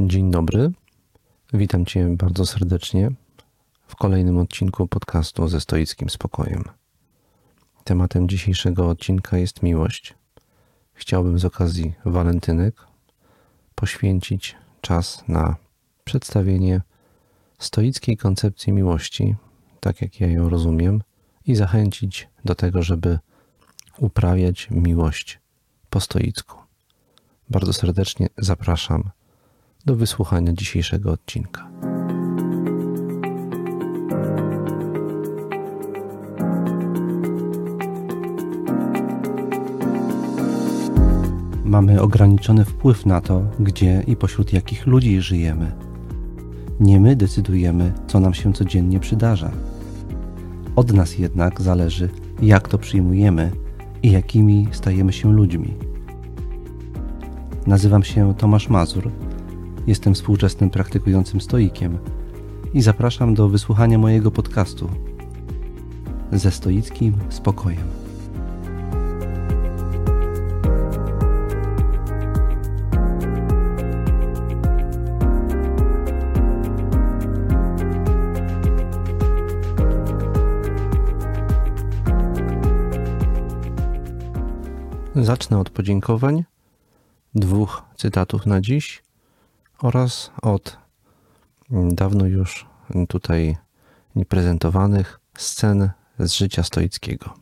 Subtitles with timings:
[0.00, 0.70] Dzień dobry.
[1.52, 3.10] Witam Cię bardzo serdecznie
[3.86, 6.64] w kolejnym odcinku podcastu ze stoickim spokojem.
[7.84, 10.14] Tematem dzisiejszego odcinka jest miłość.
[10.92, 12.86] Chciałbym z okazji walentynek
[13.74, 15.56] poświęcić czas na
[16.04, 16.80] przedstawienie
[17.58, 19.36] stoickiej koncepcji miłości,
[19.80, 21.02] tak jak ja ją rozumiem,
[21.46, 23.18] i zachęcić do tego, żeby
[23.98, 25.40] uprawiać miłość
[25.90, 26.58] po stoicku.
[27.50, 29.10] Bardzo serdecznie zapraszam
[29.86, 31.70] do wysłuchania dzisiejszego odcinka.
[41.64, 45.72] Mamy ograniczony wpływ na to, gdzie i pośród jakich ludzi żyjemy.
[46.80, 49.50] Nie my decydujemy, co nam się codziennie przydarza.
[50.76, 52.08] Od nas jednak zależy,
[52.42, 53.50] jak to przyjmujemy
[54.02, 55.74] i jakimi stajemy się ludźmi.
[57.66, 59.10] Nazywam się Tomasz Mazur,
[59.86, 61.98] jestem współczesnym praktykującym stoikiem
[62.74, 64.90] i zapraszam do wysłuchania mojego podcastu
[66.32, 68.04] ze stoickim spokojem.
[85.16, 86.44] Zacznę od podziękowań,
[87.34, 89.03] dwóch cytatów na dziś
[89.84, 90.78] oraz od
[91.72, 92.66] dawno już
[93.08, 93.56] tutaj
[94.16, 97.34] nieprezentowanych scen z życia stoickiego.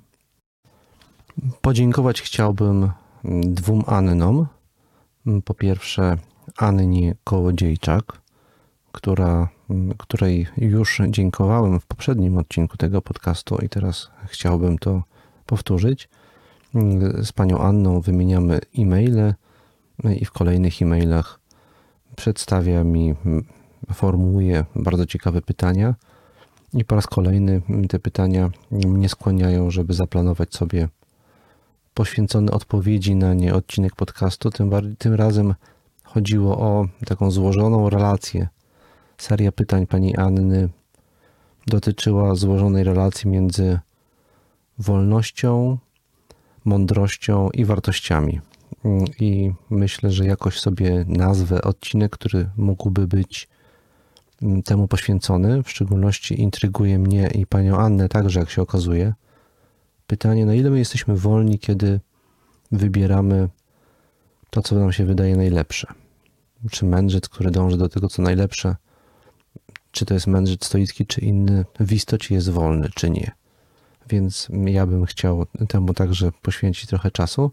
[1.61, 2.91] Podziękować chciałbym
[3.43, 4.47] dwóm Annom.
[5.45, 6.17] Po pierwsze,
[6.57, 8.21] Annie Kołodziejczak,
[8.93, 9.49] która,
[9.99, 15.03] której już dziękowałem w poprzednim odcinku tego podcastu i teraz chciałbym to
[15.47, 16.09] powtórzyć.
[17.23, 19.35] Z panią Anną wymieniamy e-maile
[20.21, 21.42] i w kolejnych e-mailach
[22.17, 23.15] przedstawia mi,
[23.93, 25.95] formułuje bardzo ciekawe pytania
[26.75, 30.89] i po raz kolejny te pytania mnie skłaniają, żeby zaplanować sobie
[31.95, 34.51] poświęcony odpowiedzi na nie odcinek podcastu.
[34.51, 35.55] Tym, tym razem
[36.03, 38.49] chodziło o taką złożoną relację.
[39.19, 40.69] Seria pytań pani Anny
[41.67, 43.79] dotyczyła złożonej relacji między
[44.79, 45.79] wolnością,
[46.65, 48.41] mądrością i wartościami.
[49.21, 53.49] I myślę, że jakoś sobie nazwę odcinek, który mógłby być
[54.65, 55.63] temu poświęcony.
[55.63, 59.15] W szczególności intryguje mnie i panią Annę także, jak się okazuje.
[60.07, 62.01] Pytanie, na ile my jesteśmy wolni, kiedy
[62.73, 63.49] wybieramy
[64.51, 65.87] to, co nam się wydaje najlepsze.
[66.71, 68.77] Czy mędrzec, który dąży do tego, co najlepsze,
[69.91, 73.31] czy to jest mędrzec stoicki, czy inny, w istocie jest wolny, czy nie.
[74.09, 77.51] Więc ja bym chciał temu także poświęcić trochę czasu.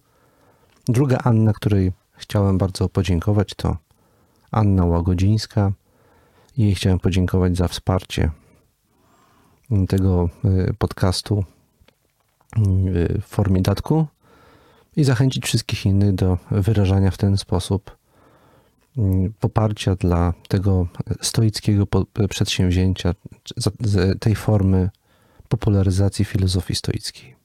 [0.89, 3.77] Druga Anna, której chciałem bardzo podziękować, to
[4.51, 5.71] Anna Łagodzińska.
[6.57, 8.31] Jej chciałem podziękować za wsparcie
[9.87, 11.43] tego y, podcastu
[12.57, 14.07] y, w formie datku
[14.95, 17.97] i zachęcić wszystkich innych do wyrażania w ten sposób
[18.97, 19.01] y,
[19.39, 20.87] poparcia dla tego
[21.21, 21.87] stoickiego
[22.29, 23.13] przedsięwzięcia,
[24.19, 24.89] tej formy
[25.49, 27.35] popularyzacji filozofii stoickiej.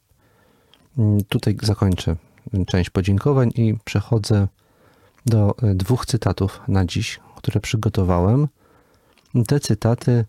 [1.29, 2.17] Tutaj zakończę
[2.67, 4.49] część podziękowań i przechodzę
[5.27, 8.49] do e, dwóch cytatów na dziś, które przygotowałem.
[9.47, 10.25] Te cytaty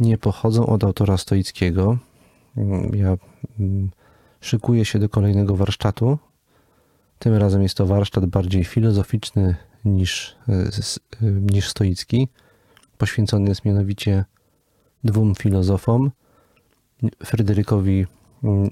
[0.00, 1.98] nie pochodzą od autora stoickiego.
[2.56, 3.16] Mm, ja
[3.60, 3.90] mm,
[4.40, 6.18] szykuję się do kolejnego warsztatu.
[7.18, 12.28] Tym razem jest to warsztat bardziej filozoficzny niż, e, e, niż stoicki.
[12.98, 14.24] Poświęcony jest mianowicie
[15.04, 16.10] dwóm filozofom,
[17.24, 18.06] Fryderykowi
[18.44, 18.70] mm,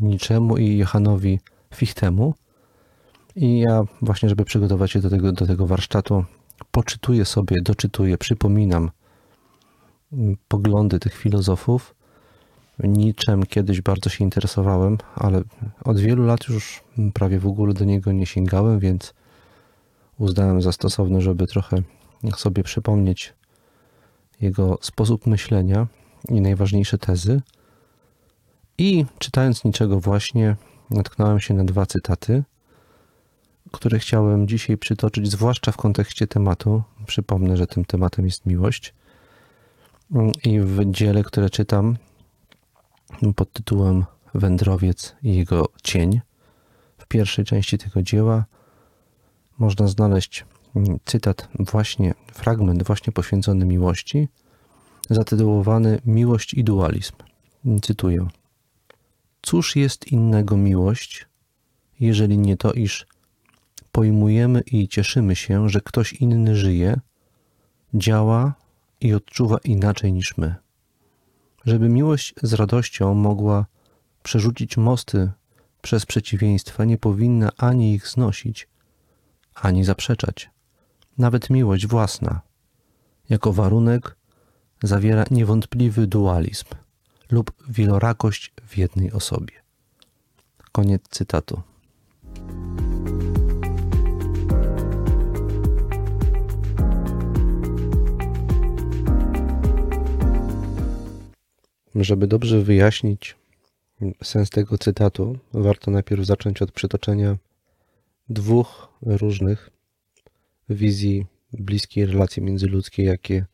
[0.00, 1.40] Niczemu i Johanowi
[1.74, 2.34] Fichtemu.
[3.36, 6.24] I ja właśnie, żeby przygotować się do tego, do tego warsztatu,
[6.70, 8.90] poczytuję sobie, doczytuję, przypominam
[10.12, 11.94] mm, poglądy tych filozofów.
[12.78, 15.42] Niczym kiedyś bardzo się interesowałem, ale
[15.84, 16.82] od wielu lat już
[17.14, 19.14] prawie w ogóle do niego nie sięgałem, więc
[20.18, 21.82] uznałem za stosowne, żeby trochę
[22.36, 23.34] sobie przypomnieć
[24.40, 25.86] jego sposób myślenia
[26.28, 27.40] i najważniejsze tezy.
[28.78, 30.56] I czytając niczego właśnie,
[30.90, 32.44] natknąłem się na dwa cytaty,
[33.72, 36.82] które chciałem dzisiaj przytoczyć, zwłaszcza w kontekście tematu.
[37.06, 38.94] Przypomnę, że tym tematem jest miłość.
[40.44, 41.96] I w dziele, które czytam
[43.36, 44.04] pod tytułem
[44.34, 46.20] Wędrowiec i jego cień,
[46.98, 48.44] w pierwszej części tego dzieła
[49.58, 50.44] można znaleźć
[51.04, 54.28] cytat, właśnie fragment, właśnie poświęcony miłości,
[55.10, 57.12] zatytułowany Miłość i dualizm.
[57.82, 58.28] Cytuję.
[59.42, 61.26] Cóż jest innego miłość,
[62.00, 63.06] jeżeli nie to, iż
[63.92, 67.00] pojmujemy i cieszymy się, że ktoś inny żyje,
[67.94, 68.54] działa
[69.00, 70.54] i odczuwa inaczej niż my.
[71.64, 73.66] Żeby miłość z radością mogła
[74.22, 75.30] przerzucić mosty
[75.82, 78.68] przez przeciwieństwa, nie powinna ani ich znosić,
[79.54, 80.50] ani zaprzeczać.
[81.18, 82.40] Nawet miłość własna,
[83.28, 84.16] jako warunek,
[84.82, 86.66] zawiera niewątpliwy dualizm
[87.30, 89.54] lub wielorakość w jednej osobie.
[90.72, 91.62] Koniec cytatu.
[101.94, 103.36] Żeby dobrze wyjaśnić
[104.22, 107.36] sens tego cytatu, warto najpierw zacząć od przytoczenia
[108.28, 109.70] dwóch różnych
[110.68, 113.46] wizji bliskiej relacji międzyludzkiej, jakie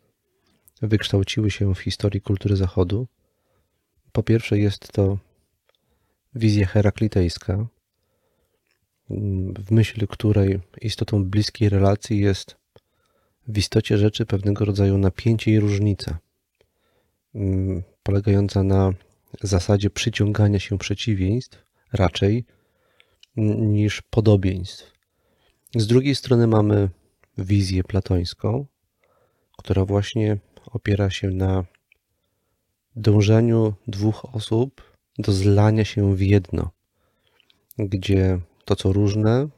[0.82, 3.06] wykształciły się w historii kultury Zachodu.
[4.16, 5.18] Po pierwsze, jest to
[6.34, 7.66] wizja heraklitejska,
[9.58, 12.56] w myśl której istotą bliskiej relacji jest
[13.48, 16.18] w istocie rzeczy pewnego rodzaju napięcie i różnica,
[18.02, 18.92] polegająca na
[19.42, 22.44] zasadzie przyciągania się przeciwieństw raczej
[23.56, 24.92] niż podobieństw.
[25.74, 26.88] Z drugiej strony mamy
[27.38, 28.66] wizję platońską,
[29.58, 31.64] która właśnie opiera się na
[32.96, 34.82] dążeniu dwóch osób
[35.18, 36.70] do zlania się w jedno,
[37.78, 39.48] gdzie to, co różne,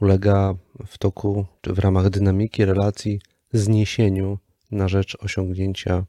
[0.00, 0.54] ulega
[0.86, 3.20] w toku czy w ramach dynamiki relacji
[3.52, 4.38] zniesieniu
[4.70, 6.04] na rzecz osiągnięcia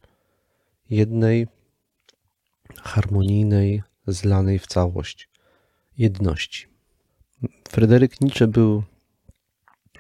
[0.90, 1.48] jednej
[2.84, 5.30] harmonijnej, zlanej w całość
[5.98, 6.68] jedności.
[7.70, 8.84] Fryderyk Nietzsche był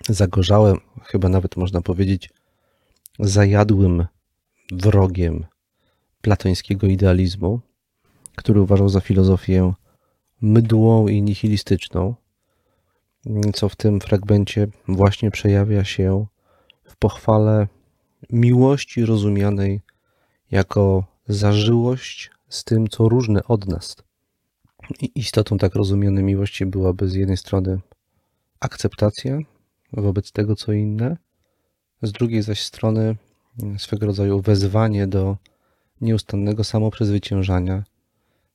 [0.10, 2.30] zagorzałym, chyba nawet można powiedzieć,
[3.20, 4.08] zajadłym
[4.72, 5.46] wrogiem
[6.22, 7.60] platońskiego idealizmu,
[8.36, 9.74] który uważał za filozofię
[10.42, 12.16] mydłą i nihilistyczną,
[13.54, 16.26] co w tym fragmencie właśnie przejawia się
[16.84, 17.68] w pochwale
[18.30, 19.82] miłości rozumianej
[20.52, 23.96] jako zażyłość z tym, co różne od nas.
[25.02, 27.80] I istotą tak rozumianej miłości byłaby z jednej strony
[28.60, 29.40] akceptacja
[29.94, 31.18] wobec tego, co inne,
[32.02, 33.16] z drugiej zaś strony
[33.78, 35.38] swego rodzaju wezwanie do
[36.02, 37.84] nieustannego samoprzezwyciężania,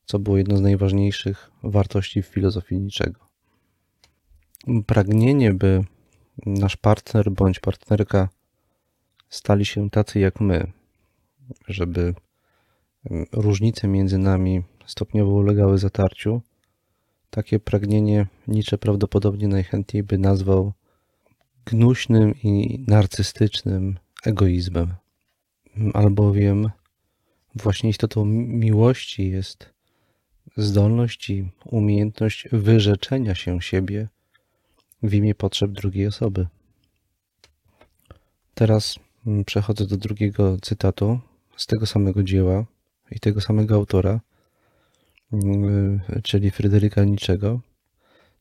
[0.05, 3.21] co było jedną z najważniejszych wartości w filozofii niczego.
[4.87, 5.85] Pragnienie, by
[6.47, 8.29] nasz partner bądź partnerka
[9.29, 10.73] stali się tacy jak my,
[11.69, 12.15] żeby
[13.33, 16.43] różnice między nami stopniowo ulegały zatarciu,
[17.31, 20.73] takie pragnienie Nietzsche prawdopodobnie najchętniej by nazwał
[21.65, 24.95] gnuśnym i narcystycznym egoizmem,
[25.95, 26.71] albowiem
[27.55, 29.71] właśnie istotą miłości jest
[30.57, 34.09] zdolność i umiejętność wyrzeczenia się siebie
[35.03, 36.47] w imię potrzeb drugiej osoby.
[38.55, 38.99] Teraz
[39.47, 41.21] przechodzę do drugiego cytatu
[41.57, 42.65] z tego samego dzieła
[43.11, 44.21] i tego samego autora,
[46.23, 47.61] czyli Fryderyka Niczego.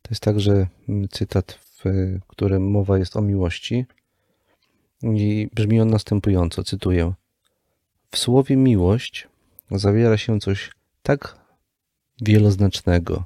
[0.02, 0.68] To jest także
[1.12, 1.84] cytat, w
[2.28, 3.86] którym mowa jest o miłości.
[5.04, 7.14] I brzmi on następująco, cytuję.
[8.12, 9.28] W słowie miłość
[9.72, 10.72] zawiera się coś
[11.04, 11.46] tak
[12.22, 13.26] wieloznacznego,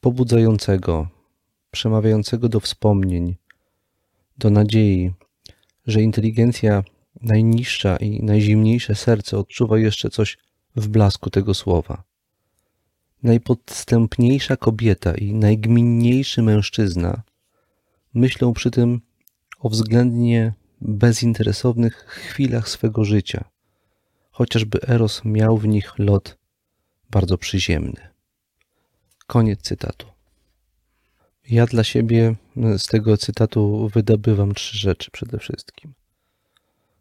[0.00, 1.08] pobudzającego,
[1.70, 3.36] przemawiającego do wspomnień,
[4.38, 5.12] do nadziei,
[5.86, 6.82] że inteligencja
[7.20, 10.38] najniższa i najzimniejsze serce odczuwa jeszcze coś
[10.76, 12.02] w blasku tego słowa.
[13.22, 17.22] Najpodstępniejsza kobieta i najgminniejszy mężczyzna
[18.14, 19.00] myślą przy tym
[19.58, 23.44] o względnie bezinteresownych chwilach swego życia,
[24.38, 26.38] chociażby Eros miał w nich lot
[27.10, 28.08] bardzo przyziemny.
[29.26, 30.06] Koniec cytatu.
[31.50, 32.34] Ja dla siebie
[32.78, 35.94] z tego cytatu wydobywam trzy rzeczy przede wszystkim.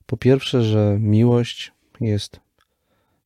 [0.06, 2.40] Po pierwsze, że miłość jest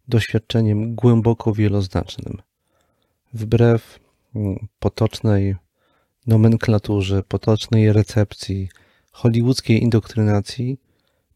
[0.08, 2.42] doświadczeniem głęboko wieloznacznym.
[3.34, 4.00] Wbrew
[4.36, 5.56] mm, potocznej
[6.28, 8.70] nomenklaturze, potocznej recepcji,
[9.12, 10.78] hollywoodzkiej indoktrynacji,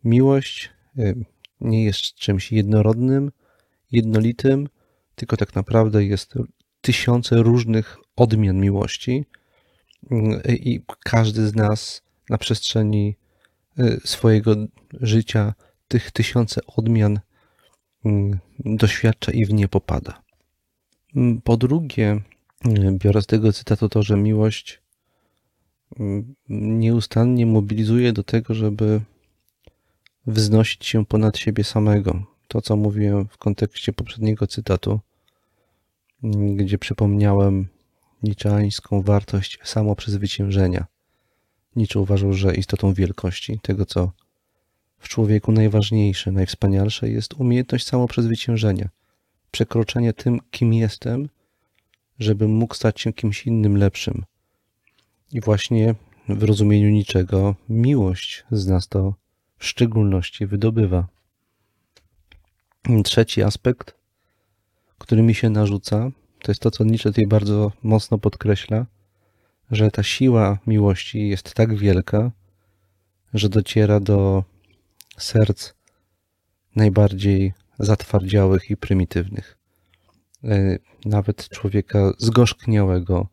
[0.03, 1.25] miłość y,
[1.61, 3.31] nie jest czymś jednorodnym,
[3.91, 4.67] jednolitym,
[5.15, 6.33] tylko tak naprawdę jest
[6.81, 9.25] tysiące różnych odmian miłości
[10.11, 13.15] mm, i każdy z nas na przestrzeni
[13.79, 14.55] y, swojego
[14.93, 15.53] życia
[15.87, 17.19] tych tysiące odmian
[18.05, 20.21] mm, doświadcza i w nie popada.
[21.15, 22.21] Mm, po drugie,
[22.91, 24.81] biorę z tego cytatu to, że miłość
[26.49, 29.01] nieustannie mobilizuje do tego, żeby
[30.27, 32.23] wznosić się ponad siebie samego.
[32.47, 34.99] To, co mówiłem w kontekście poprzedniego cytatu,
[36.55, 37.67] gdzie przypomniałem
[38.23, 40.85] niczańską wartość samoprzezwyciężenia.
[41.75, 44.11] Nietzsche uważał, że istotą wielkości, tego co
[44.99, 48.89] w człowieku najważniejsze, najwspanialsze jest umiejętność samoprzezwyciężenia,
[49.51, 51.29] przekroczenie tym, kim jestem,
[52.19, 54.23] żebym mógł stać się kimś innym lepszym.
[55.31, 55.95] I właśnie
[56.29, 59.13] w rozumieniu niczego miłość z nas to
[59.57, 61.07] w szczególności wydobywa.
[63.03, 63.95] Trzeci aspekt,
[64.97, 68.85] który mi się narzuca, to jest to, co Nietzsche tutaj bardzo mocno podkreśla,
[69.71, 72.31] że ta siła miłości jest tak wielka,
[73.33, 74.43] że dociera do
[75.17, 75.73] serc
[76.75, 79.57] najbardziej zatwardziałych i prymitywnych.
[80.43, 83.27] E, nawet człowieka zgorzkniałego,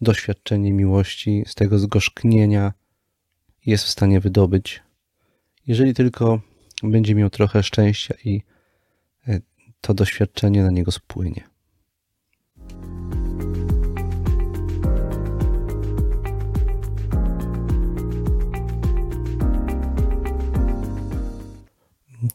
[0.00, 2.72] doświadczenie miłości z tego zgorzknienia
[3.66, 4.82] jest w stanie wydobyć,
[5.66, 6.40] jeżeli tylko
[6.82, 8.42] będzie miał trochę szczęścia i
[9.28, 9.40] e,
[9.80, 11.52] to doświadczenie na niego spłynie.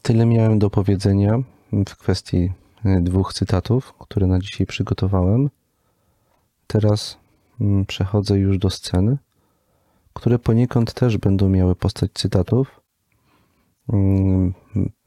[0.02, 1.38] Tyle miałem do powiedzenia
[1.72, 2.52] w kwestii
[2.84, 5.50] e, dwóch cytatów, które na dzisiaj przygotowałem.
[6.66, 7.18] Teraz
[7.60, 9.16] mm, przechodzę już do sceny,
[10.12, 12.77] które poniekąd też będą miały postać cytatów.
[13.92, 14.54] Mm,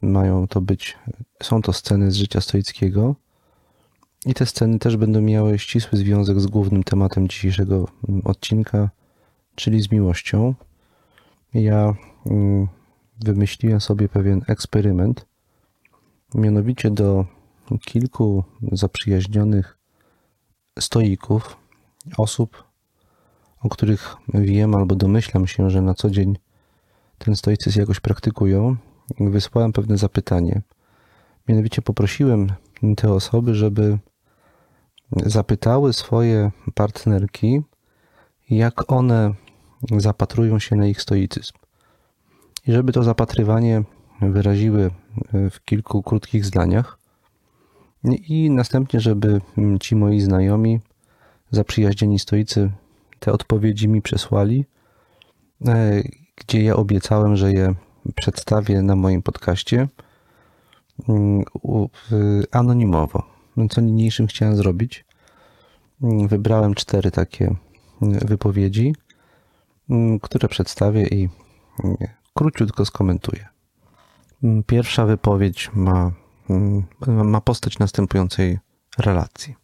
[0.02, 0.98] mają to być,
[1.42, 3.14] są to sceny z życia stoickiego
[4.26, 8.90] i te sceny też będą miały ścisły związek z głównym tematem dzisiejszego mm, odcinka,
[9.54, 10.54] czyli z miłością.
[11.54, 11.94] Ja
[13.24, 15.26] wymyśliłem sobie pewien eksperyment.
[16.34, 17.26] Mianowicie do
[17.80, 19.78] kilku zaprzyjaźnionych
[20.78, 21.56] stoików,
[22.16, 22.64] osób,
[23.60, 26.36] o których wiem albo domyślam się, że na co dzień
[27.24, 28.76] ten stoicyzm jakoś praktykują,
[29.20, 30.62] wysłałem pewne zapytanie.
[31.48, 32.52] Mianowicie poprosiłem
[32.96, 33.98] te osoby, żeby
[35.26, 37.62] zapytały swoje partnerki,
[38.50, 39.34] jak one
[39.96, 41.52] zapatrują się na ich stoicyzm.
[42.66, 43.82] I żeby to zapatrywanie
[44.20, 44.90] wyraziły
[45.32, 46.98] e, w kilku krótkich zdaniach.
[48.04, 49.40] I następnie, żeby
[49.80, 50.80] ci moi znajomi,
[51.50, 52.70] zaprzyjaźnieni stoicy,
[53.18, 54.64] te odpowiedzi mi przesłali,
[55.66, 56.02] e,
[56.46, 57.74] gdzie ja obiecałem, że je
[58.14, 59.88] przedstawię na moim podcaście
[61.08, 61.44] mm,
[62.50, 63.22] anonimowo.
[63.70, 65.04] Co niniejszym chciałem zrobić.
[66.02, 67.54] Mm, wybrałem cztery takie
[68.02, 68.94] mm, wypowiedzi,
[70.22, 71.28] które przedstawię i
[72.34, 73.48] króciutko skomentuję.
[74.66, 76.12] Pierwsza wypowiedź ma,
[77.06, 78.58] ma postać następującej
[78.98, 79.54] relacji.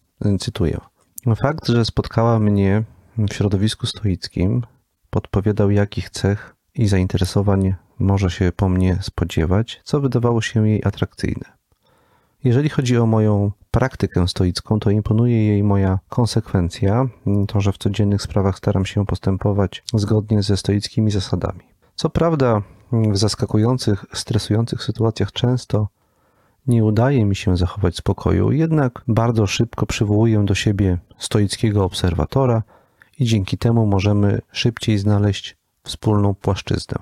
[0.41, 0.81] Cytuję.
[1.37, 2.85] Fakt, że spotkała mnie
[3.19, 4.63] w środowisku stoickim,
[5.11, 11.45] podpowiadał, jakich cech i zainteresowań może się po mnie spodziewać, co wydawało się jej atrakcyjne.
[12.45, 17.09] Jeżeli chodzi o moją praktykę stoicką, to imponuje jej moja konsekwencja,
[17.49, 21.61] to, że w codziennych sprawach staram się postępować zgodnie ze stoickimi zasadami.
[21.95, 25.89] Co prawda, w zaskakujących, stresujących sytuacjach często
[26.67, 32.63] nie udaje mi się zachować spokoju, jednak bardzo szybko przywołuję do siebie stoickiego obserwatora
[33.19, 35.58] i dzięki temu możemy szybciej znaleźć
[35.89, 36.97] wspólną płaszczyznę.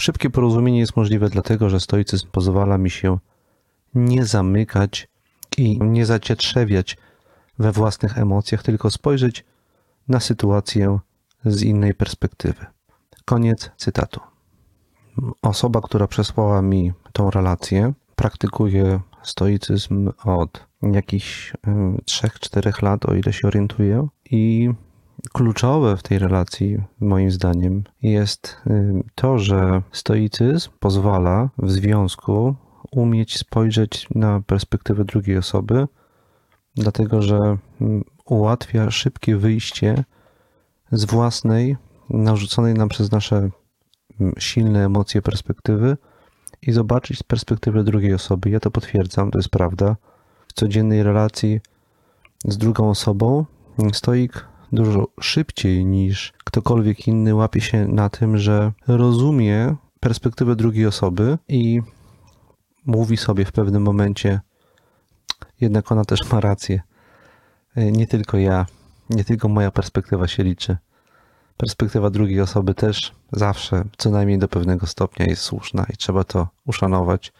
[0.00, 3.18] Szybkie porozumienie jest możliwe dlatego, że stoicyzm pozwala mi się
[3.94, 5.08] nie zamykać
[5.58, 6.96] i nie zacietrzewiać
[7.58, 9.44] we własnych emocjach, tylko spojrzeć
[10.08, 10.98] na sytuację
[11.44, 12.66] z innej perspektywy.
[13.24, 14.20] Koniec cytatu.
[15.42, 21.52] Osoba, która przesłała mi tą relację, praktykuje stoicyzm od jakichś
[22.06, 24.08] 3-4 lat, o ile się orientuję.
[24.30, 24.70] I
[25.32, 28.62] kluczowe w tej relacji, moim zdaniem, jest
[29.14, 32.54] to, że stoicyzm pozwala w związku
[32.90, 35.88] umieć spojrzeć na perspektywę drugiej osoby,
[36.76, 37.56] dlatego że
[38.24, 40.04] ułatwia szybkie wyjście
[40.92, 41.76] z własnej,
[42.10, 43.50] narzuconej nam przez nasze
[44.38, 45.96] silne emocje, perspektywy
[46.62, 48.50] i zobaczyć z perspektywy drugiej osoby.
[48.50, 49.96] Ja to potwierdzam, to jest prawda.
[50.48, 51.60] W codziennej relacji
[52.44, 53.44] z drugą osobą
[53.92, 61.38] stoik dużo szybciej niż ktokolwiek inny łapie się na tym, że rozumie perspektywę drugiej osoby
[61.48, 61.82] i
[62.86, 64.40] mówi sobie w pewnym momencie,
[65.60, 66.80] jednak ona też ma rację.
[67.76, 68.66] Nie tylko ja,
[69.10, 70.76] nie tylko moja perspektywa się liczy
[71.56, 76.48] perspektywa drugiej osoby też zawsze, co najmniej do pewnego stopnia, jest słuszna i trzeba to
[76.66, 77.32] uszanować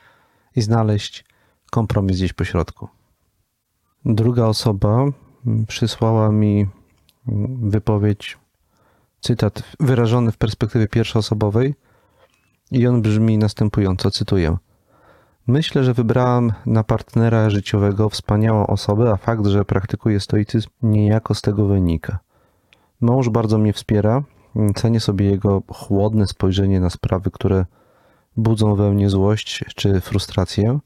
[0.56, 1.24] i znaleźć
[1.70, 2.88] kompromis gdzieś po środku.
[4.04, 5.04] Druga osoba
[5.68, 6.68] przysłała mi
[7.62, 8.38] wypowiedź,
[9.20, 11.74] cytat wyrażony w perspektywie pierwszoosobowej
[12.70, 14.56] i on brzmi następująco, cytuję.
[15.46, 21.42] Myślę, że wybrałam na partnera życiowego wspaniałą osobę, a fakt, że praktykuję stoicyzm niejako z
[21.42, 22.18] tego wynika.
[23.00, 24.22] Mąż bardzo mnie wspiera.
[24.74, 27.66] Cenię sobie jego chłodne spojrzenie na sprawy, które
[28.36, 30.78] budzą we mnie złość czy frustrację.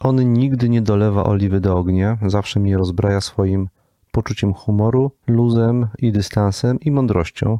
[0.00, 3.68] On nigdy nie dolewa oliwy do ognia, zawsze mnie rozbraja swoim
[4.14, 7.58] poczuciem humoru, luzem i dystansem i mądrością.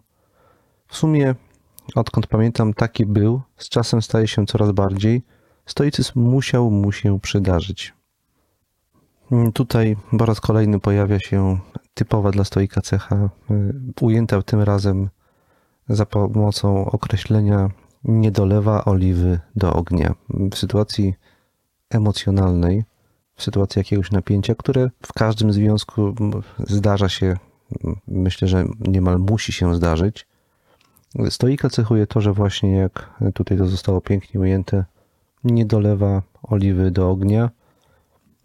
[0.87, 1.35] W sumie,
[1.95, 5.23] odkąd pamiętam, taki był, z czasem staje się coraz bardziej.
[5.67, 7.95] Stoicyzm musiał mu się przydarzyć.
[9.55, 11.59] Tutaj po raz kolejny pojawia się
[11.95, 15.09] typowa dla stoika cecha, y, ujęta tym razem
[15.89, 17.71] za pomocą określenia
[18.05, 20.15] nie dolewa oliwy do ognia.
[20.29, 21.15] W sytuacji
[21.91, 22.85] emocjonalnej,
[23.37, 26.15] w sytuacji jakiegoś napięcia, które w każdym związku
[26.59, 27.37] zdarza się,
[28.09, 30.27] myślę, że niemal musi się zdarzyć.
[31.31, 34.85] Stoika cechuje to, że właśnie jak tutaj to zostało pięknie ujęte,
[35.45, 37.51] nie dolewa oliwy do ognia,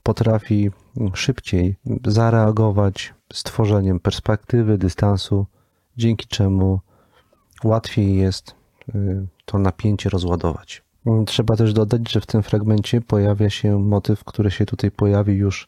[0.04, 0.72] potrafi
[1.14, 5.46] szybciej zareagować stworzeniem perspektywy, dystansu,
[5.98, 6.80] dzięki czemu
[7.64, 8.56] łatwiej jest
[8.96, 10.84] y, to napięcie rozładować.
[11.26, 15.68] Trzeba też dodać, że w tym fragmencie pojawia się motyw, który się tutaj pojawi już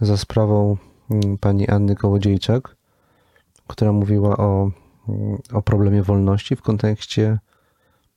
[0.00, 0.76] za sprawą
[1.10, 2.76] mm, pani Anny Kołodziejczak,
[3.66, 4.70] która mówiła o,
[5.08, 7.38] mm, o problemie wolności w kontekście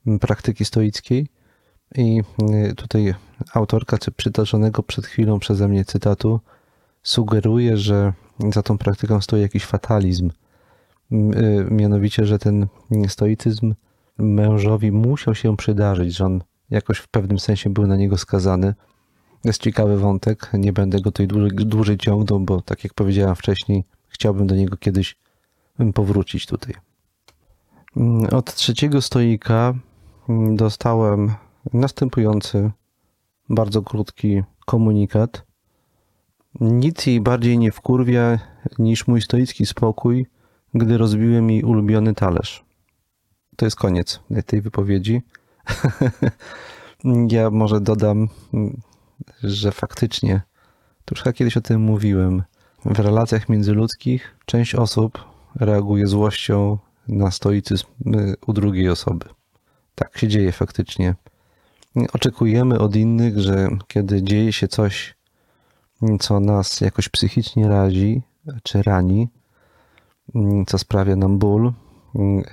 [0.08, 1.28] mm, praktyki stoickiej.
[1.96, 2.22] I
[2.76, 3.14] tutaj
[3.54, 6.40] autorka przytoczonego przed chwilą przeze mnie cytatu
[7.04, 8.14] sugeruje, że
[8.54, 10.30] za tą praktyką stoi jakiś fatalizm.
[11.12, 12.68] Y, mianowicie, że ten
[13.08, 13.74] stoicyzm
[14.18, 18.74] mężowi musiał się przydarzyć, że on jakoś w pewnym sensie był na niego skazany.
[19.44, 23.84] Jest ciekawy wątek, nie będę go tutaj dłużej, dłużej ciągnął, bo tak jak powiedziałem wcześniej,
[24.08, 25.16] chciałbym do niego kiedyś
[25.94, 26.74] powrócić tutaj.
[27.98, 29.74] Mm, od trzeciego stoika
[30.30, 31.34] mm, dostałem
[31.74, 32.72] następujący
[33.50, 35.46] bardzo krótki komunikat.
[36.60, 38.40] Nic jej bardziej nie wkurwia
[38.80, 40.26] niż mój stoicki spokój,
[40.74, 42.71] gdy rozbiłem jej ulubiony talerz.
[43.56, 45.22] To jest koniec tej wypowiedzi.
[47.30, 48.30] ja może dodam,
[49.44, 50.42] że faktycznie,
[51.06, 52.44] to już kiedyś o tym mówiłem,
[52.86, 57.86] w relacjach międzyludzkich część osób reaguje złością na stoicyzm
[58.16, 59.26] y, u drugiej osoby.
[59.96, 61.16] Tak się dzieje faktycznie.
[62.14, 65.16] Oczekujemy od innych, że kiedy dzieje się coś,
[66.20, 68.22] co nas jakoś psychicznie razi
[68.64, 69.28] czy rani,
[70.68, 71.74] co sprawia nam ból,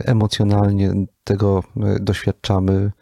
[0.04, 0.92] emocjonalnie
[1.24, 2.92] tego e, doświadczamy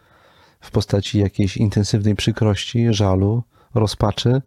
[0.61, 3.43] w postaci jakiejś intensywnej przykrości, żalu,
[3.75, 4.43] rozpaczy.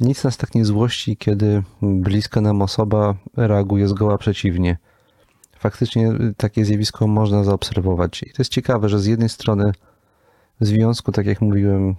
[0.00, 4.78] Nic nas tak nie złości, kiedy bliska nam osoba reaguje zgoła przeciwnie.
[5.58, 8.22] Faktycznie takie zjawisko można zaobserwować.
[8.22, 9.72] I to jest ciekawe, że z jednej strony
[10.60, 11.94] w związku, tak jak mówiłem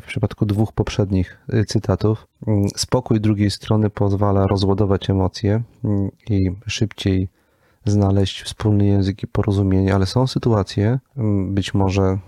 [0.00, 6.50] w przypadku dwóch poprzednich y, cytatów, mm, spokój drugiej strony pozwala rozładować emocje mm, i
[6.66, 7.28] szybciej
[7.86, 12.18] znaleźć wspólny język i porozumienie, ale są sytuacje, mm, być może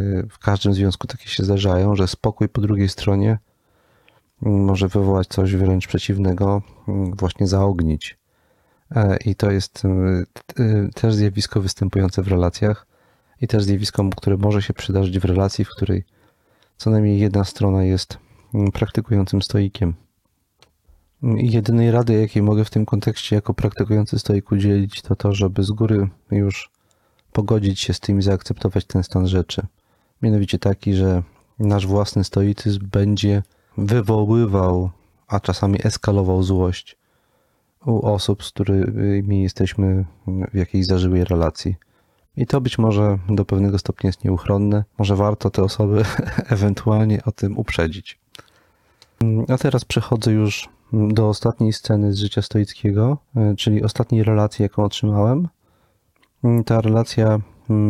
[0.00, 3.38] y, w każdym związku takie się zdarzają, że spokój po drugiej stronie
[4.40, 6.62] może wywołać coś wręcz przeciwnego,
[7.18, 8.18] właśnie zaognić.
[8.90, 12.86] E, I to jest y, też zjawisko występujące w relacjach
[13.40, 16.04] i też zjawisko, które może się przydarzyć w relacji, w której
[16.76, 18.18] co najmniej jedna strona jest
[18.54, 19.94] mm, praktykującym stoikiem.
[21.34, 25.70] Jedynej rady, jakiej mogę w tym kontekście jako praktykujący stoik udzielić, to to, żeby z
[25.70, 26.70] góry już
[27.32, 29.66] pogodzić się z tym i zaakceptować ten stan rzeczy.
[30.22, 31.22] Mianowicie taki, że
[31.58, 33.42] nasz własny stoicyzm będzie
[33.78, 34.90] wywoływał,
[35.28, 36.96] a czasami eskalował złość
[37.86, 40.04] u osób, z którymi jesteśmy
[40.52, 41.76] w jakiejś zażyłej relacji.
[42.36, 44.84] I to być może do pewnego stopnia jest nieuchronne.
[44.98, 46.04] Może warto te osoby
[46.48, 48.18] ewentualnie o tym uprzedzić.
[49.48, 53.18] A teraz przechodzę już do ostatniej sceny z życia stoickiego,
[53.56, 55.48] czyli ostatniej relacji, jaką otrzymałem.
[56.66, 57.40] Ta relacja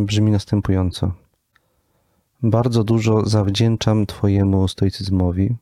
[0.05, 1.13] brzmi następująco.
[2.43, 5.57] Bardzo dużo zawdzięczam Twojemu stoicyzmowi,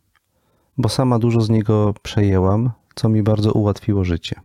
[0.78, 4.40] bo sama dużo z niego przejęłam, co mi bardzo ułatwiło życie.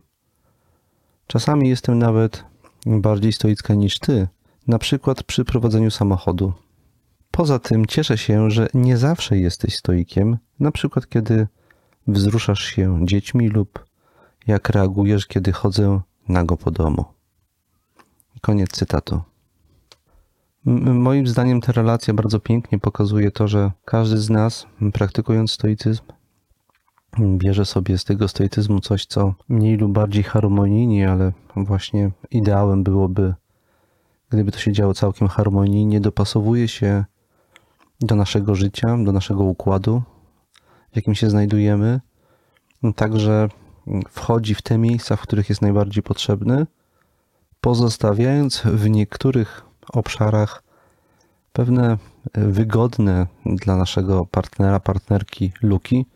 [1.26, 2.44] Czasami jestem nawet
[2.86, 4.28] bardziej stoicka niż ty,
[4.66, 6.52] na przykład przy prowadzeniu samochodu.
[7.30, 11.46] Poza tym cieszę się, że nie zawsze jesteś stoikiem, na przykład kiedy
[12.06, 13.84] wzruszasz się dziećmi lub
[14.46, 17.04] jak reagujesz, kiedy chodzę nago po domu.
[18.40, 19.20] Koniec cytatu.
[20.64, 26.02] Moim zdaniem ta relacja bardzo pięknie pokazuje to, że każdy z nas, praktykując stoicyzm,
[27.18, 33.34] bierze sobie z tego stoicyzmu coś, co mniej lub bardziej harmonijnie, ale właśnie ideałem byłoby,
[34.30, 37.04] gdyby to się działo całkiem harmonijnie, dopasowuje się
[38.00, 40.02] do naszego życia, do naszego układu,
[40.92, 42.00] w jakim się znajdujemy,
[42.96, 43.48] także
[44.08, 46.66] wchodzi w te miejsca, w których jest najbardziej potrzebny,
[47.60, 50.62] pozostawiając w niektórych obszarach
[51.52, 51.98] pewne
[52.34, 56.06] wygodne dla naszego partnera, partnerki luki,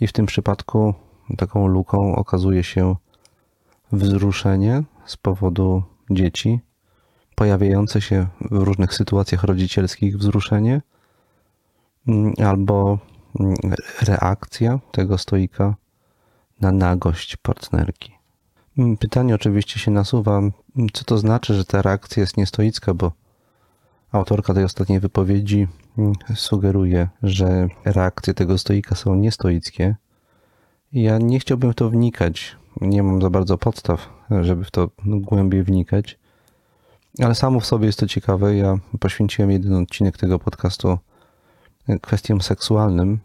[0.00, 0.94] i w tym przypadku
[1.36, 2.96] taką luką okazuje się
[3.92, 6.60] wzruszenie z powodu dzieci,
[7.34, 10.82] pojawiające się w różnych sytuacjach rodzicielskich wzruszenie,
[12.08, 12.98] mm, albo
[14.02, 15.74] reakcja tego stoika
[16.60, 18.12] na nagość partnerki.
[18.78, 20.40] Mm, pytanie oczywiście się nasuwa,
[20.92, 23.12] co to znaczy, że ta reakcja jest niestoicka, bo
[24.12, 25.68] autorka tej ostatniej wypowiedzi
[26.34, 29.96] sugeruje, że reakcje tego stoika są niestoickie.
[30.92, 32.56] Ja nie chciałbym w to wnikać.
[32.80, 34.08] Nie mam za bardzo podstaw,
[34.40, 36.18] żeby w to głębiej wnikać.
[37.22, 38.56] Ale samo w sobie jest to ciekawe.
[38.56, 40.98] Ja poświęciłem jeden odcinek tego podcastu
[42.02, 43.18] kwestiom seksualnym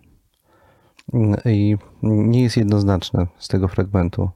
[1.46, 4.30] i nie jest jednoznaczne z tego fragmentu,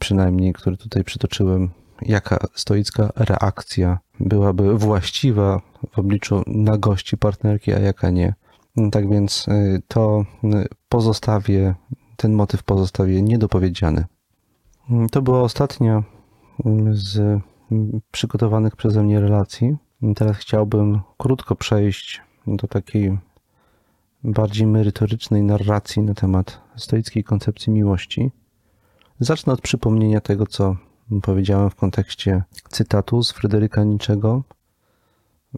[0.00, 1.70] przynajmniej który tutaj przytoczyłem,
[2.02, 5.60] jaka stoicka reakcja byłaby właściwa
[5.92, 8.34] w obliczu nagości partnerki, a jaka nie.
[8.92, 11.74] Tak więc y, to y, pozostawię,
[12.16, 14.04] ten motyw pozostawię niedopowiedziany.
[15.10, 16.02] To była ostatnia
[16.92, 17.40] z
[18.10, 19.76] przygotowanych przeze mnie relacji.
[20.16, 23.18] Teraz chciałbym krótko przejść do takiej
[24.24, 28.30] bardziej merytorycznej narracji na temat stoickiej koncepcji miłości.
[29.20, 30.76] Zacznę od przypomnienia tego, co
[31.22, 34.42] powiedziałem w kontekście cytatu z Fryderyka Niczego.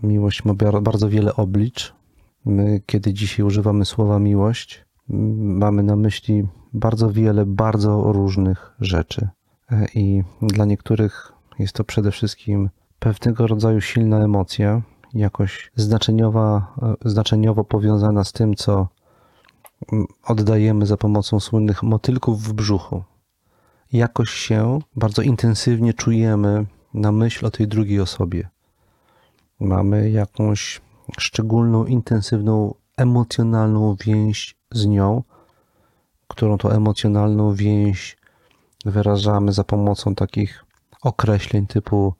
[0.02, 1.94] Miłość ma bardzo wiele oblicz.
[2.44, 4.84] My, kiedy dzisiaj używamy słowa miłość,
[5.38, 9.28] mamy na myśli bardzo wiele bardzo różnych rzeczy.
[9.94, 14.82] I dla niektórych jest to przede wszystkim pewnego rodzaju silna emocja,
[15.14, 18.88] jakoś znaczeniowa, znaczeniowo powiązana z tym, co
[20.24, 23.02] oddajemy za pomocą słynnych motylków w brzuchu
[23.92, 28.48] jakoś się bardzo intensywnie czujemy na myśl o tej drugiej osobie.
[29.60, 30.80] Mamy jakąś
[31.18, 35.22] szczególną, intensywną, emocjonalną więź z nią,
[36.28, 38.18] którą to emocjonalną więź
[38.84, 40.64] wyrażamy za pomocą takich
[41.02, 42.14] określeń typu,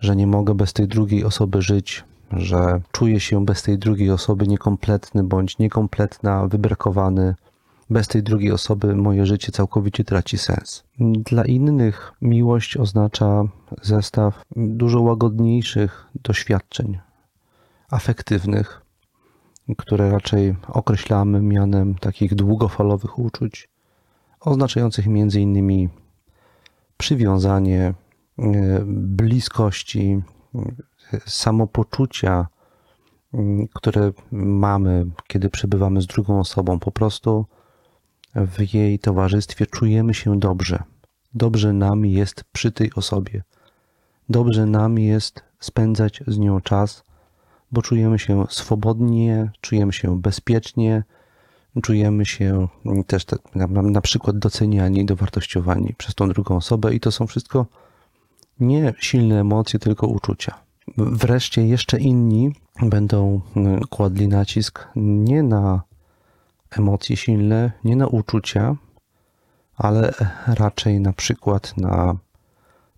[0.00, 4.46] że nie mogę bez tej drugiej osoby żyć, że czuję się bez tej drugiej osoby
[4.46, 7.34] niekompletny bądź niekompletna, wybrakowany,
[7.90, 10.84] bez tej drugiej osoby moje życie całkowicie traci sens.
[11.00, 13.44] Dla innych miłość oznacza
[13.82, 16.98] zestaw dużo łagodniejszych doświadczeń
[17.90, 18.82] afektywnych,
[19.76, 23.68] które raczej określamy mianem takich długofalowych uczuć,
[24.40, 25.88] oznaczających innymi
[26.96, 27.94] przywiązanie,
[28.86, 30.22] bliskości,
[31.26, 32.46] samopoczucia,
[33.74, 37.46] które mamy, kiedy przebywamy z drugą osobą, po prostu
[38.34, 40.82] w jej towarzystwie czujemy się dobrze.
[41.34, 43.42] Dobrze nam jest przy tej osobie.
[44.28, 47.04] Dobrze nam jest spędzać z nią czas,
[47.72, 51.04] bo czujemy się swobodnie, czujemy się bezpiecznie,
[51.82, 52.68] czujemy się
[53.06, 57.66] też na, na przykład doceniani, dowartościowani przez tą drugą osobę i to są wszystko
[58.60, 60.67] nie silne emocje, tylko uczucia.
[60.96, 63.40] Wreszcie jeszcze inni będą
[63.90, 65.82] kładli nacisk nie na
[66.70, 68.76] emocje silne, nie na uczucia,
[69.76, 70.14] ale
[70.46, 72.16] raczej na przykład na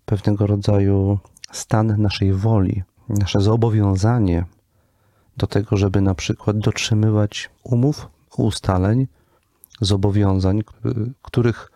[0.05, 1.19] pewnego rodzaju
[1.51, 4.45] stan naszej woli, nasze zobowiązanie
[5.37, 9.07] do tego, żeby na przykład dotrzymywać umów, ustaleń,
[9.81, 10.61] zobowiązań,
[11.21, 11.71] których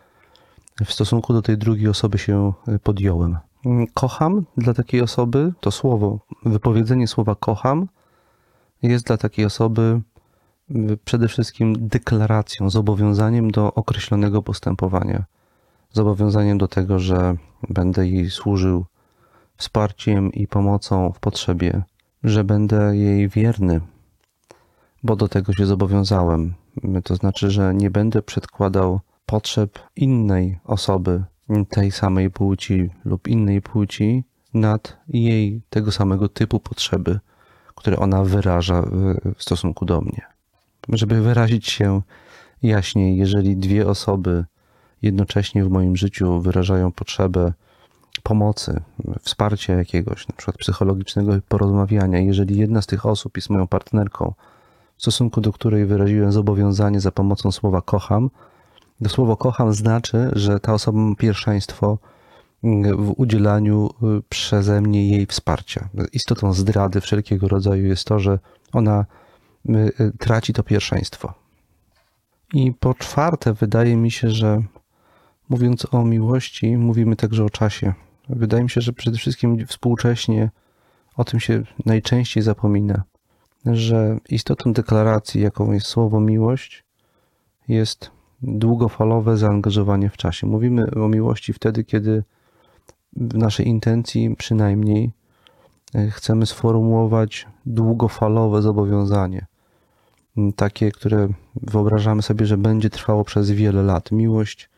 [0.85, 3.37] w stosunku do tej drugiej osoby się podjąłem.
[3.93, 7.87] Kocham dla takiej osoby, to słowo, wypowiedzenie słowa kocham
[8.81, 10.01] jest dla takiej osoby
[11.05, 15.25] przede wszystkim deklaracją, zobowiązaniem do określonego postępowania.
[15.91, 17.35] Zobowiązaniem do tego, że
[17.69, 18.85] będę jej służył
[19.57, 21.83] wsparciem i pomocą w potrzebie,
[22.23, 23.81] że będę jej wierny,
[25.03, 26.53] bo do tego się zobowiązałem.
[27.03, 31.23] To znaczy, że nie będę przedkładał potrzeb innej osoby,
[31.69, 37.19] tej samej płci lub innej płci, nad jej tego samego typu potrzeby,
[37.75, 38.81] które ona wyraża
[39.35, 40.21] w stosunku do mnie.
[40.89, 42.01] Żeby wyrazić się
[42.63, 44.45] jaśniej, jeżeli dwie osoby
[45.01, 47.53] jednocześnie w moim życiu wyrażają potrzebę
[48.23, 48.81] pomocy,
[49.21, 54.33] wsparcia jakiegoś, na przykład psychologicznego porozmawiania, jeżeli jedna z tych osób jest moją partnerką,
[54.97, 58.29] w stosunku do której wyraziłem zobowiązanie za pomocą słowa kocham,
[59.07, 61.97] słowo kocham znaczy, że ta osoba ma pierwszeństwo
[62.97, 63.89] w udzielaniu
[64.29, 65.89] przeze mnie jej wsparcia.
[66.13, 68.39] Istotą zdrady wszelkiego rodzaju jest to, że
[68.73, 69.05] ona
[69.69, 71.33] Y, traci to pierwszeństwo.
[72.53, 74.63] I po czwarte, wydaje mi się, że
[75.49, 77.93] mówiąc o miłości, mówimy także o czasie.
[78.29, 80.49] Wydaje mi się, że przede wszystkim współcześnie
[81.17, 83.03] o tym się najczęściej zapomina,
[83.65, 86.83] że istotą deklaracji, jaką jest słowo miłość,
[87.67, 90.47] jest długofalowe zaangażowanie w czasie.
[90.47, 92.23] Mówimy o miłości wtedy, kiedy
[93.15, 95.11] w naszej intencji przynajmniej
[95.95, 99.45] e, chcemy sformułować długofalowe zobowiązanie.
[100.55, 104.11] Takie, które wyobrażamy sobie, że będzie trwało przez wiele lat.
[104.11, 104.69] Miłość,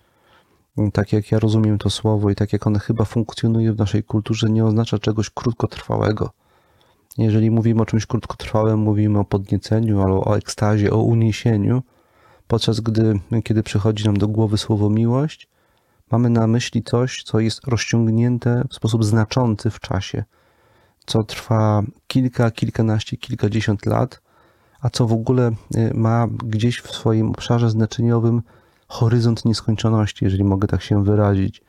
[0.93, 4.50] tak jak ja rozumiem to słowo i tak jak ono chyba funkcjonuje w naszej kulturze,
[4.50, 6.30] nie oznacza czegoś krótkotrwałego.
[7.17, 11.84] Jeżeli mówimy o czymś krótkotrwałym, mówimy o podnieceniu albo o ekstazie, o uniesieniu,
[12.47, 15.47] podczas gdy, kiedy przychodzi nam do głowy słowo miłość,
[16.12, 20.23] mamy na myśli coś, co jest rozciągnięte w sposób znaczący w czasie,
[21.05, 24.21] co trwa kilka, kilkanaście, kilkadziesiąt lat,
[24.81, 28.41] a co w ogóle y, ma gdzieś w swoim obszarze znaczeniowym
[28.88, 31.62] horyzont nieskończoności, jeżeli mogę tak się wyrazić.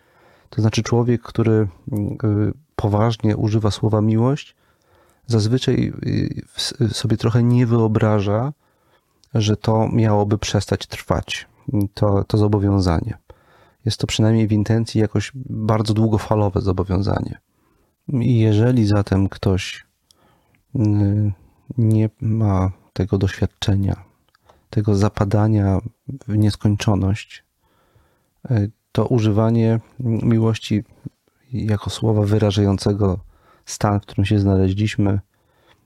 [0.50, 4.56] To znaczy, człowiek, który y, poważnie używa słowa miłość,
[5.26, 5.92] zazwyczaj
[6.80, 8.52] y, sobie trochę nie wyobraża,
[9.34, 11.46] że to miałoby przestać trwać,
[11.94, 13.18] to, to zobowiązanie.
[13.84, 17.38] Jest to przynajmniej w intencji jakoś bardzo długofalowe zobowiązanie.
[18.08, 19.86] I jeżeli zatem ktoś
[20.76, 21.32] y,
[21.78, 24.04] nie ma tego doświadczenia,
[24.70, 27.44] tego zapadania w nieskończoność,
[28.50, 30.84] y, to używanie miłości
[31.52, 33.18] jako słowa wyrażającego
[33.66, 35.20] stan, w którym się znaleźliśmy,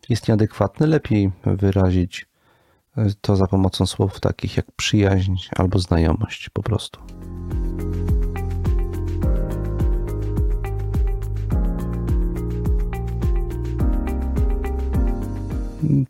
[0.08, 0.86] jest nieadekwatne.
[0.86, 2.26] Lepiej wyrazić
[3.20, 7.00] to za pomocą słów takich jak przyjaźń albo znajomość po prostu.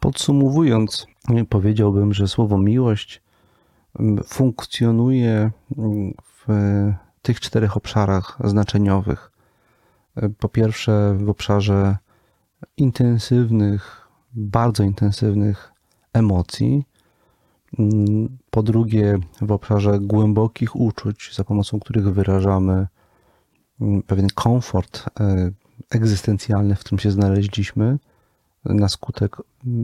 [0.00, 1.06] Podsumowując,
[1.48, 3.22] powiedziałbym, że słowo miłość
[4.24, 5.50] funkcjonuje
[6.22, 6.46] w
[7.22, 9.32] tych czterech obszarach znaczeniowych.
[10.38, 11.96] Po pierwsze, w obszarze
[12.76, 15.71] intensywnych, bardzo intensywnych
[16.12, 16.84] emocji.
[18.50, 22.86] Po drugie, w obszarze głębokich uczuć, za pomocą których wyrażamy
[24.06, 25.50] pewien komfort e,
[25.90, 27.98] egzystencjalny, w którym się znaleźliśmy
[28.64, 29.36] na skutek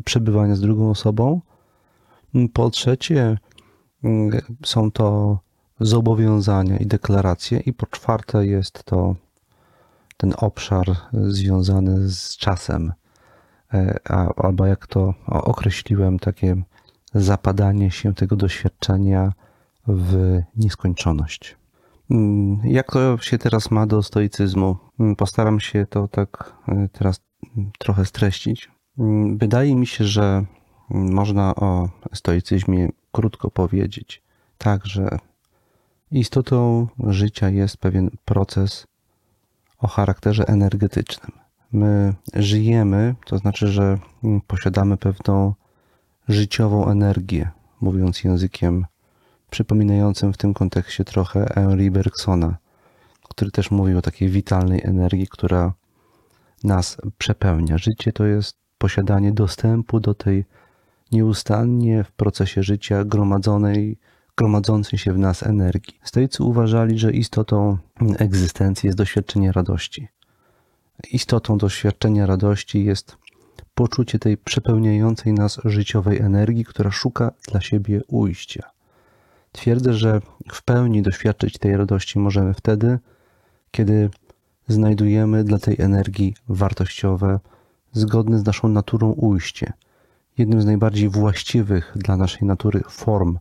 [0.04, 1.40] przebywania z drugą osobą.
[2.52, 3.38] Po trzecie,
[4.64, 5.38] są to
[5.80, 7.60] zobowiązania i deklaracje.
[7.60, 9.16] I po czwarte, jest to
[10.16, 12.92] ten obszar związany z czasem,
[13.74, 13.98] e,
[14.36, 16.62] albo jak to określiłem, takie
[17.14, 19.32] zapadanie się tego doświadczenia
[19.86, 21.56] w nieskończoność.
[22.10, 24.76] Mm, jak to się teraz ma do stoicyzmu?
[25.00, 27.20] Mm, postaram się to tak e, teraz
[27.78, 28.70] trochę streścić.
[28.98, 30.44] Mm, wydaje mi się, że
[30.90, 34.22] można o stoicyzmie krótko powiedzieć
[34.58, 35.18] tak, że
[36.10, 38.86] istotą życia jest pewien proces
[39.78, 41.47] o charakterze energetycznym.
[41.72, 43.98] My żyjemy, to znaczy, że
[44.46, 45.54] posiadamy pewną
[46.28, 47.50] życiową energię,
[47.80, 48.86] mówiąc językiem
[49.50, 52.56] przypominającym w tym kontekście trochę Henry Bergsona,
[53.28, 55.72] który też mówił o takiej witalnej energii, która
[56.64, 57.78] nas przepełnia.
[57.78, 60.44] Życie to jest posiadanie dostępu do tej
[61.12, 63.98] nieustannie w procesie życia gromadzonej,
[64.36, 66.00] gromadzącej się w nas energii.
[66.02, 67.78] Stoicy uważali, że istotą
[68.18, 70.08] egzystencji jest doświadczenie radości.
[71.12, 73.16] Istotą doświadczenia radości jest
[73.74, 78.70] poczucie tej przepełniającej nas życiowej energii, która szuka dla siebie ujścia.
[79.52, 80.20] Twierdzę, że
[80.52, 82.98] w pełni doświadczyć tej radości możemy wtedy,
[83.70, 84.10] kiedy
[84.68, 87.40] znajdujemy dla tej energii wartościowe,
[87.92, 89.72] zgodne z naszą naturą ujście.
[90.38, 93.38] Jednym z najbardziej właściwych dla naszej natury form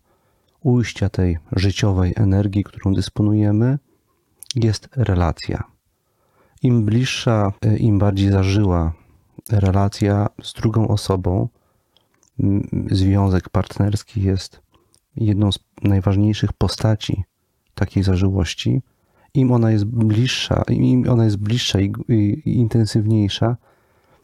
[0.62, 3.80] ujścia tej życiowej energii, którą dysponujemy,
[4.56, 5.77] jest relacja.
[6.62, 8.93] Im bliższa, im bardziej zażyła
[9.50, 11.48] relacja z drugą osobą,
[12.91, 14.62] związek partnerski jest
[15.15, 17.24] jedną z najważniejszych postaci
[17.76, 18.82] takiej zażyłości.
[19.34, 22.13] Im ona jest bliższa, im ona jest bliższa i, i,
[22.46, 23.58] i intensywniejsza,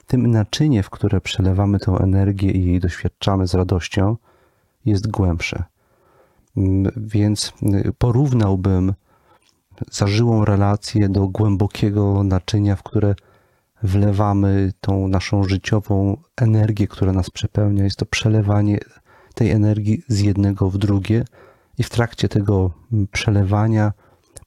[0.08, 4.17] tym naczynie, w które przelewamy tę energię i jej doświadczamy z radością,
[4.86, 5.63] jest głębsze.
[6.98, 7.54] Więc
[7.98, 8.93] porównałbym
[9.91, 13.15] zażyłą relację do głębokiego naczynia, w które
[13.84, 17.84] wlewamy tą naszą życiową energię, która nas przepełnia.
[17.84, 18.80] Jest to przelewanie
[19.34, 21.26] tej energii z jednego w drugie,
[21.78, 22.72] i w trakcie tego
[23.12, 23.93] przelewania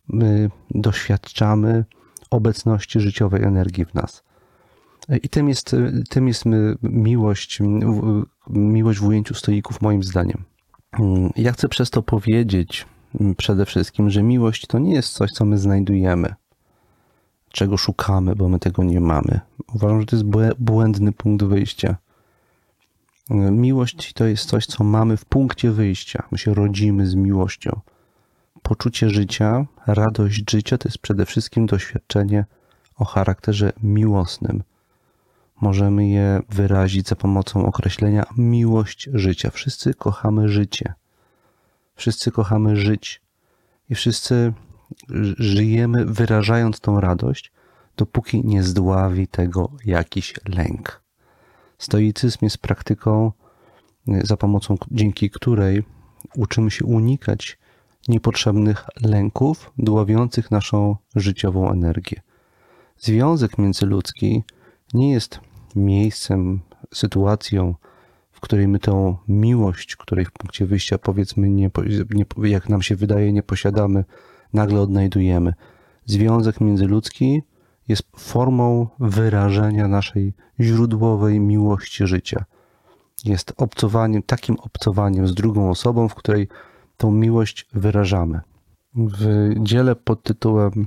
[0.08, 1.84] my doświadczamy
[2.30, 4.22] obecności życiowej energii w nas.
[5.22, 5.76] I tym jest,
[6.10, 6.44] tym jest
[6.82, 7.60] miłość,
[8.50, 10.44] miłość w ujęciu stoików, moim zdaniem.
[11.36, 12.86] Ja chcę przez to powiedzieć
[13.36, 16.34] przede wszystkim, że miłość to nie jest coś, co my znajdujemy
[17.56, 19.40] czego szukamy, bo my tego nie mamy.
[19.74, 20.26] Uważam, że to jest
[20.58, 21.96] błędny punkt wyjścia.
[23.50, 26.22] Miłość to jest coś, co mamy w punkcie wyjścia.
[26.30, 27.80] My się rodzimy z miłością.
[28.62, 32.44] Poczucie życia, radość życia to jest przede wszystkim doświadczenie
[32.96, 34.62] o charakterze miłosnym.
[35.60, 39.50] Możemy je wyrazić za pomocą określenia miłość życia.
[39.50, 40.94] Wszyscy kochamy życie.
[41.96, 43.22] Wszyscy kochamy żyć.
[43.90, 44.52] I wszyscy
[45.38, 47.52] żyjemy wyrażając tą radość,
[47.96, 51.02] dopóki nie zdławi tego jakiś lęk.
[51.78, 53.32] Stoicyzm jest praktyką,
[54.06, 55.84] za pomocą dzięki której
[56.36, 57.58] uczymy się unikać
[58.08, 62.20] niepotrzebnych lęków dławiących naszą życiową energię.
[62.98, 64.44] Związek międzyludzki
[64.94, 65.40] nie jest
[65.76, 66.60] miejscem,
[66.94, 67.74] sytuacją,
[68.46, 71.70] której my tą miłość, której w punkcie wyjścia powiedzmy, nie,
[72.10, 74.04] nie, jak nam się wydaje, nie posiadamy,
[74.52, 75.54] nagle odnajdujemy.
[76.04, 77.42] Związek międzyludzki
[77.88, 82.44] jest formą wyrażenia naszej źródłowej miłości życia.
[83.24, 86.48] Jest obcowaniem, takim obcowaniem z drugą osobą, w której
[86.96, 88.40] tą miłość wyrażamy.
[88.94, 90.86] W dziele pod tytułem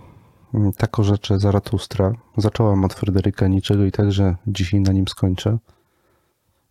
[0.77, 5.57] Tako rzeczy Zaratustra zacząłem od Fryderyka Niczego i także dzisiaj na nim skończę.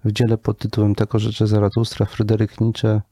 [0.05, 3.03] W dziele pod tytułem Tako rzeczy Zaratustra Fryderyk Nietzsche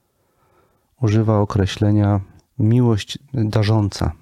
[1.01, 2.21] używa określenia
[2.59, 4.13] miłość darząca.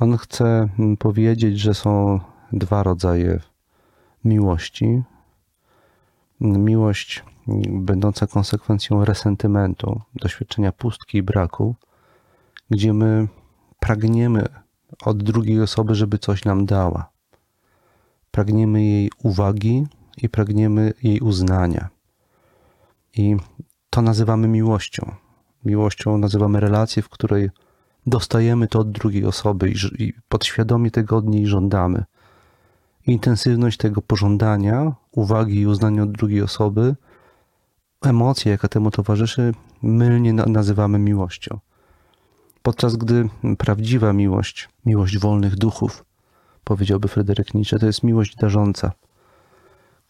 [0.00, 2.20] On chce powiedzieć, że są
[2.52, 3.40] dwa rodzaje
[4.24, 5.02] miłości.
[6.40, 7.24] Miłość
[7.68, 11.74] będąca konsekwencją resentymentu, doświadczenia pustki i braku,
[12.70, 13.28] gdzie my
[13.80, 14.48] pragniemy
[15.04, 17.10] od drugiej osoby, żeby coś nam dała.
[18.30, 19.86] Pragniemy jej uwagi
[20.22, 21.88] i pragniemy jej uznania.
[23.16, 23.36] I
[23.90, 25.14] to nazywamy miłością.
[25.64, 27.50] Miłością nazywamy relację, w której
[28.06, 32.04] dostajemy to od drugiej osoby i podświadomie tego od niej żądamy.
[33.06, 36.96] Intensywność tego pożądania, uwagi i uznania od drugiej osoby,
[38.02, 41.58] emocje, jaka temu towarzyszy, mylnie nazywamy miłością.
[42.62, 43.28] Podczas gdy
[43.58, 46.04] prawdziwa miłość, miłość wolnych duchów,
[46.64, 48.92] powiedziałby Fryderyk Nietzsche, to jest miłość darząca,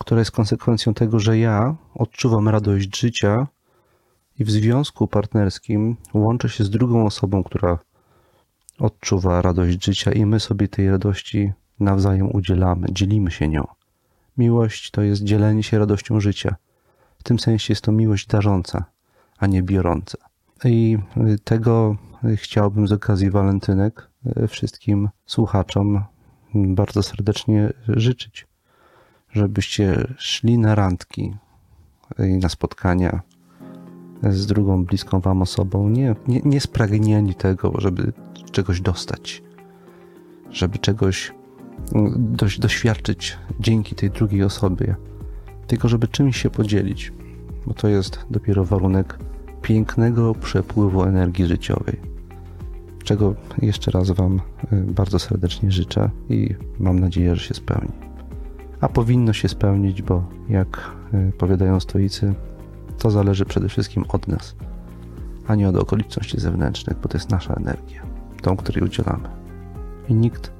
[0.08, 3.46] która jest konsekwencją tego, że ja odczuwam radość życia
[4.38, 7.78] i w związku partnerskim łączę się z drugą osobą, która
[8.78, 13.66] odczuwa radość życia i my sobie tej radości nawzajem udzielamy, dzielimy się nią.
[14.38, 16.56] Miłość to jest dzielenie się radością życia.
[17.18, 18.84] W tym sensie jest to miłość darząca,
[19.38, 20.18] a nie biorąca.
[20.64, 20.98] I
[21.44, 21.96] tego
[22.36, 24.10] chciałbym z okazji walentynek
[24.48, 26.04] wszystkim słuchaczom
[26.54, 28.47] bardzo serdecznie życzyć,
[29.32, 31.34] żebyście szli na randki
[32.18, 33.20] i na spotkania
[34.22, 38.12] z drugą bliską wam osobą, nie, nie, nie spragnieni tego, żeby
[38.52, 39.42] czegoś dostać,
[40.50, 41.32] żeby czegoś
[41.94, 44.96] mm, dość doświadczyć dzięki tej drugiej osobie,
[45.66, 47.12] tylko żeby czymś się podzielić,
[47.66, 49.18] bo to jest dopiero warunek
[49.62, 52.00] pięknego przepływu energii życiowej.
[53.04, 54.40] Czego jeszcze raz Wam
[54.72, 58.07] y, bardzo serdecznie życzę i mam nadzieję, że się spełni.
[58.80, 62.34] A powinno się spełnić, bo jak y, powiadają stoicy,
[62.98, 64.56] to zależy przede wszystkim od nas,
[65.46, 68.02] a nie od okoliczności zewnętrznych, bo to jest nasza energia,
[68.42, 69.28] tą, której udzielamy.
[70.08, 70.52] I nikt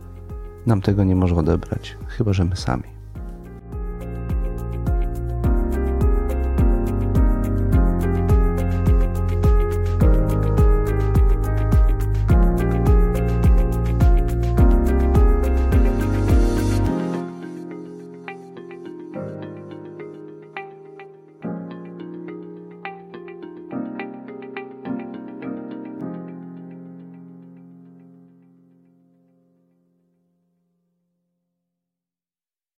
[0.67, 2.98] nam tego nie może odebrać, chyba że my sami.